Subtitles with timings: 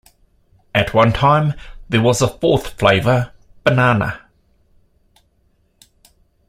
[0.73, 1.53] At one time,
[1.87, 3.31] there was a fourth flavor,
[3.63, 4.21] banana.